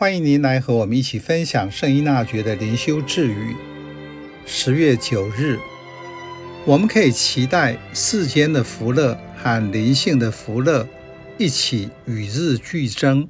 [0.00, 3.56] 欢迎您来和我们一起分享圣依纳爵的灵修智语。
[4.46, 5.58] 十月九日，
[6.64, 10.86] 我们可以期待世间的福乐和灵性的福乐
[11.36, 13.28] 一起与日俱增。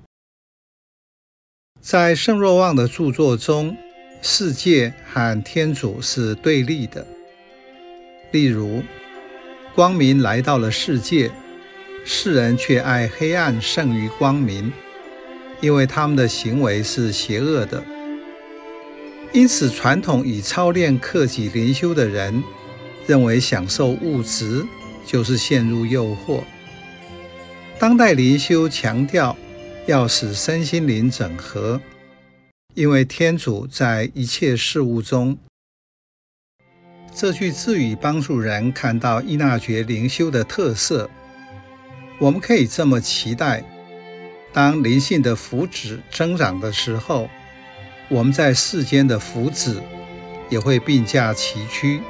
[1.80, 3.74] 在圣若望的著作中，
[4.20, 7.06] 世界和天主是对立的。
[8.30, 8.82] 例如，
[9.74, 11.30] 光明来到了世界，
[12.04, 14.70] 世人却爱黑暗胜于光明。
[15.60, 17.82] 因为他们的行为是邪恶的，
[19.32, 22.42] 因此传统以操练克己灵修的人
[23.06, 24.64] 认为享受物质
[25.04, 26.42] 就是陷入诱惑。
[27.78, 29.36] 当代灵修强调
[29.86, 31.80] 要使身心灵整合，
[32.74, 35.36] 因为天主在一切事物中。
[37.14, 41.10] 这句字语帮助人看到伊纳爵灵修的特色。
[42.20, 43.64] 我们可以这么期待。
[44.58, 47.30] 当灵性的福祉增长的时候，
[48.08, 49.76] 我们在世间的福祉
[50.50, 52.00] 也会并驾齐驱。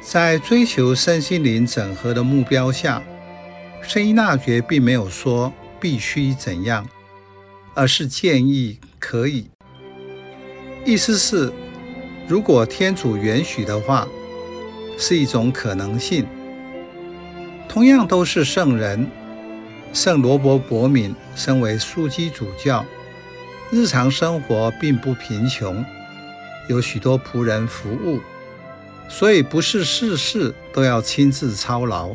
[0.00, 3.02] 在追求身心灵整合的目标下，
[3.82, 6.88] 圣依纳爵并没有说必须怎样，
[7.74, 9.50] 而是建议可以。
[10.86, 11.52] 意思是，
[12.26, 14.08] 如果天主允许的话，
[14.96, 16.26] 是一种可能性。
[17.68, 19.06] 同样都是圣人。
[19.92, 22.84] 圣罗伯·伯敏身为枢机主教，
[23.70, 25.84] 日常生活并不贫穷，
[26.68, 28.20] 有许多仆人服务，
[29.08, 32.14] 所以不是事事都要亲自操劳。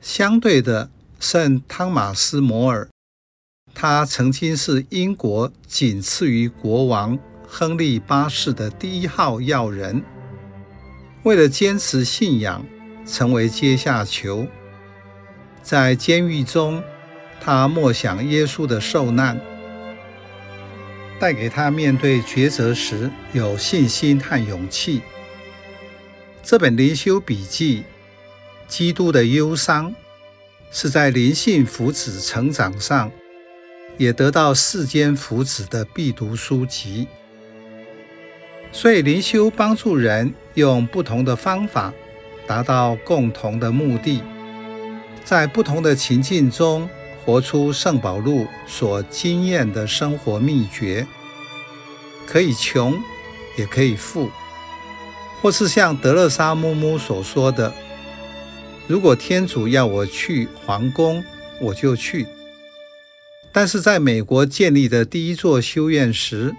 [0.00, 2.88] 相对的，圣汤马斯·摩尔，
[3.74, 10.04] 他曾经是英国仅次于国王亨利八世的第一号要人，
[11.24, 12.64] 为了坚持信仰，
[13.04, 14.46] 成为阶下囚。
[15.66, 16.80] 在监狱中，
[17.40, 19.36] 他默想耶稣的受难，
[21.18, 25.02] 带给他面对抉择时有信心和勇气。
[26.40, 27.80] 这本灵修笔记
[28.68, 29.90] 《基督的忧伤》
[30.70, 33.10] 是在灵性福祉成长上，
[33.98, 37.08] 也得到世间福祉的必读书籍。
[38.70, 41.92] 所以灵修帮助人用不同的方法，
[42.46, 44.22] 达到共同的目的。
[45.26, 46.88] 在不同的情境中，
[47.24, 51.04] 活出圣保禄所经验的生活秘诀，
[52.28, 52.96] 可以穷，
[53.56, 54.30] 也可以富，
[55.42, 57.74] 或是像德勒莎姆姆所说的
[58.86, 61.24] ：“如果天主要我去皇宫，
[61.60, 62.24] 我就去。”
[63.50, 66.54] 但是在美国建立的第一座修院时，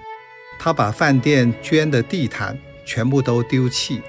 [0.59, 4.01] 他把饭店捐的地毯全部都丢弃。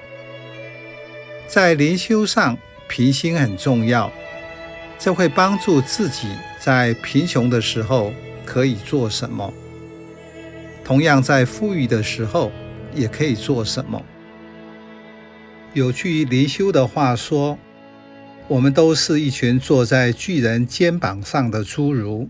[1.47, 2.57] 在灵修上，
[2.89, 4.11] 平心很重要。
[4.99, 6.27] 这会帮助自己
[6.59, 8.13] 在贫穷的时候
[8.45, 9.53] 可以做什么，
[10.83, 12.51] 同样在富裕的时候
[12.93, 14.03] 也可以做什么。
[15.73, 17.57] 有句灵修的话说
[18.49, 22.27] ：“我们都是一群坐在巨人肩膀上的侏儒，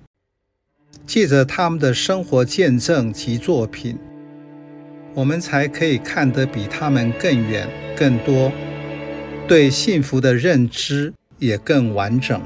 [1.07, 3.97] 借着他们的生活见证及作品，
[5.15, 8.51] 我们才可以看得比他们更远、更多，
[9.47, 12.39] 对幸福的认知也更完整。”